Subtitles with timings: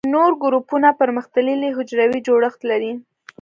[0.15, 2.91] نور ګروپونه پرمختللي حجروي جوړښت لري.